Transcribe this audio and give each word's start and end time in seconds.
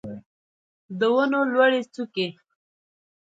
د 0.99 1.01
ونو 1.15 1.39
لوړې 1.53 1.81
څوکې 1.93 2.27